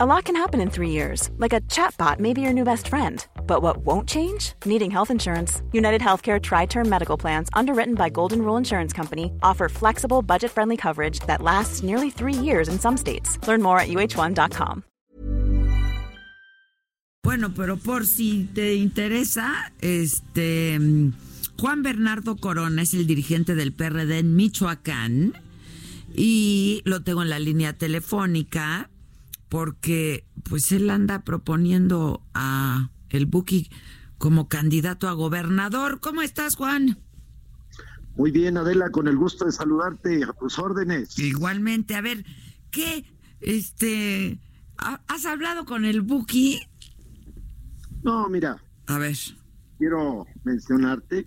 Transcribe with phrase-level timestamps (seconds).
[0.00, 2.86] A lot can happen in three years, like a chatbot may be your new best
[2.86, 3.26] friend.
[3.48, 4.52] But what won't change?
[4.64, 5.60] Needing health insurance.
[5.72, 10.52] United Healthcare Tri Term Medical Plans, underwritten by Golden Rule Insurance Company, offer flexible, budget
[10.52, 13.40] friendly coverage that lasts nearly three years in some states.
[13.48, 14.84] Learn more at uh1.com.
[17.24, 20.78] Bueno, pero por si te interesa, este.
[21.58, 25.32] Juan Bernardo Corona es el dirigente del PRD en Michoacán
[26.14, 28.90] y lo tengo en la línea telefónica
[29.48, 33.70] porque pues él anda proponiendo a el Buki
[34.18, 36.00] como candidato a gobernador.
[36.00, 36.98] ¿Cómo estás, Juan?
[38.16, 41.18] Muy bien, Adela, con el gusto de saludarte a tus órdenes.
[41.18, 42.24] Igualmente, a ver,
[42.70, 43.04] ¿qué
[43.40, 44.40] este
[44.76, 46.60] has hablado con el Buki?
[48.02, 48.62] No, mira.
[48.86, 49.16] A ver.
[49.78, 51.26] Quiero mencionarte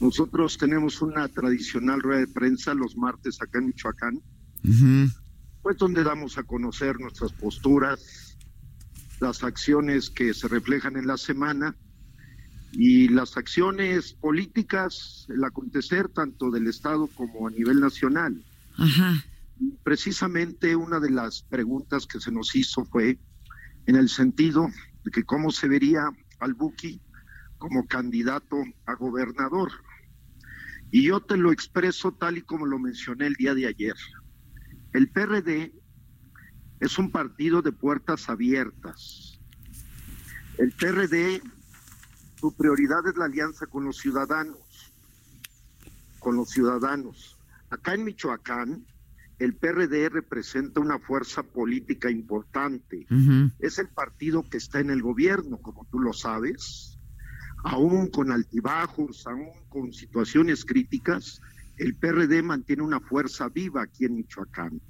[0.00, 4.20] nosotros tenemos una tradicional rueda de prensa los martes acá en Michoacán,
[5.62, 8.36] pues donde damos a conocer nuestras posturas,
[9.20, 11.76] las acciones que se reflejan en la semana
[12.72, 18.42] y las acciones políticas, el acontecer tanto del Estado como a nivel nacional.
[19.82, 23.18] Precisamente una de las preguntas que se nos hizo fue
[23.86, 24.68] en el sentido
[25.04, 26.08] de que cómo se vería
[26.38, 27.00] al Buki
[27.58, 29.70] como candidato a gobernador.
[30.90, 33.94] Y yo te lo expreso tal y como lo mencioné el día de ayer.
[34.92, 35.72] El PRD
[36.80, 39.38] es un partido de puertas abiertas.
[40.58, 41.42] El PRD,
[42.38, 44.92] su prioridad es la alianza con los ciudadanos,
[46.18, 47.38] con los ciudadanos.
[47.70, 48.84] Acá en Michoacán,
[49.38, 53.06] el PRD representa una fuerza política importante.
[53.58, 56.90] Es el partido que está en el gobierno, como tú lo sabes
[57.64, 61.40] aún con altibajos, aún con situaciones críticas,
[61.80, 64.80] el PRD mantiene una fuerza viva aquí en Michoacán.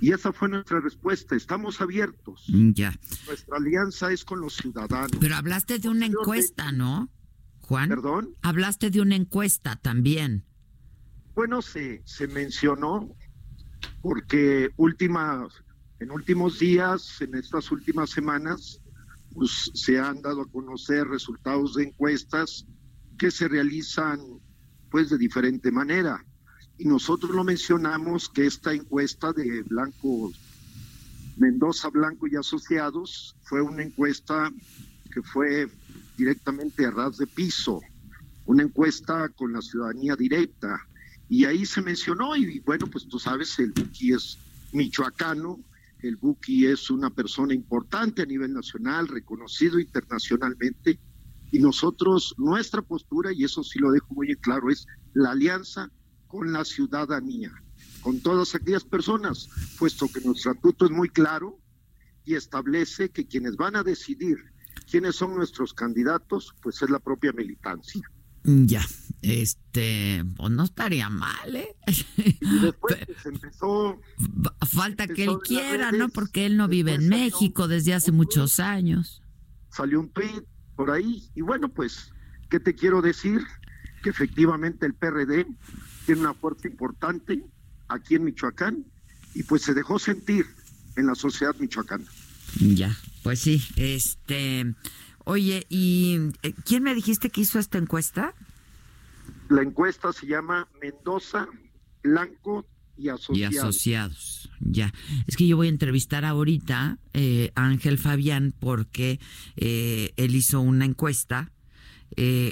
[0.00, 1.34] Y esa fue nuestra respuesta.
[1.34, 2.44] Estamos abiertos.
[2.48, 2.94] Mm, ya.
[3.26, 5.10] Nuestra alianza es con los ciudadanos.
[5.20, 7.10] Pero hablaste de una encuesta, ¿no,
[7.60, 7.88] Juan?
[7.88, 8.36] ¿Perdón?
[8.42, 10.44] Hablaste de una encuesta también.
[11.34, 13.12] Bueno, se, se mencionó
[14.00, 15.52] porque últimas,
[15.98, 18.80] en últimos días, en estas últimas semanas,
[19.34, 22.64] pues, se han dado a conocer resultados de encuestas
[23.18, 24.20] que se realizan
[24.90, 26.24] pues de diferente manera.
[26.78, 30.32] Y nosotros lo mencionamos que esta encuesta de Blanco,
[31.36, 34.52] Mendoza Blanco y Asociados fue una encuesta
[35.12, 35.68] que fue
[36.16, 37.80] directamente a ras de piso,
[38.46, 40.86] una encuesta con la ciudadanía directa.
[41.28, 44.38] Y ahí se mencionó, y bueno, pues tú sabes, el Buki es
[44.72, 45.58] michoacano,
[46.00, 51.00] el Buki es una persona importante a nivel nacional, reconocido internacionalmente,
[51.50, 55.90] y nosotros, nuestra postura, y eso sí lo dejo muy claro, es la alianza
[56.28, 57.52] con la ciudadanía,
[58.02, 61.58] con todas aquellas personas, puesto que nuestro estatuto es muy claro
[62.24, 64.38] y establece que quienes van a decidir
[64.90, 68.02] quiénes son nuestros candidatos, pues es la propia militancia.
[68.44, 68.82] Ya,
[69.20, 71.76] este, pues no estaría mal, ¿eh?
[72.40, 74.00] Y después empezó.
[74.66, 76.08] Falta que él quiera, ¿no?
[76.08, 79.22] Porque él no vive en México desde hace muchos años.
[79.70, 80.44] Salió un tweet
[80.76, 82.12] por ahí, y bueno, pues,
[82.48, 83.40] ¿qué te quiero decir?
[84.02, 85.46] Que efectivamente el PRD
[86.08, 87.44] tiene una fuerza importante
[87.86, 88.82] aquí en Michoacán,
[89.34, 90.46] y pues se dejó sentir
[90.96, 92.06] en la sociedad michoacana.
[92.58, 94.74] Ya, pues sí, este.
[95.24, 98.32] Oye, ¿y eh, quién me dijiste que hizo esta encuesta?
[99.50, 101.46] La encuesta se llama Mendoza,
[102.02, 102.64] Blanco
[102.96, 103.54] y Asociados.
[103.54, 104.94] Y asociados, ya.
[105.26, 109.20] Es que yo voy a entrevistar ahorita eh, a Ángel Fabián porque
[109.56, 111.52] eh, él hizo una encuesta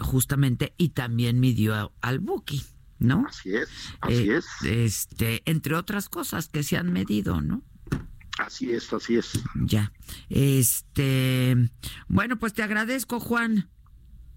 [0.00, 2.62] justamente y también midió al Buki,
[3.02, 3.26] ¿no?
[3.28, 3.68] Así es,
[4.00, 4.46] así es.
[4.64, 7.62] Este, entre otras cosas que se han medido, ¿no?
[8.38, 9.32] Así es, así es.
[9.66, 9.92] Ya.
[10.30, 11.70] Este,
[12.08, 13.70] bueno, pues te agradezco, Juan.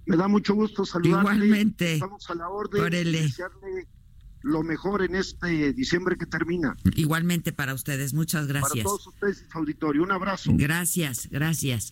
[0.05, 1.19] Me da mucho gusto saludarle.
[1.19, 1.93] Igualmente.
[1.93, 3.87] Estamos a la orden de desearle
[4.41, 6.75] lo mejor en este diciembre que termina.
[6.95, 8.71] Igualmente para ustedes, muchas gracias.
[8.71, 10.51] Para todos ustedes, auditorio, un abrazo.
[10.53, 11.91] Gracias, gracias.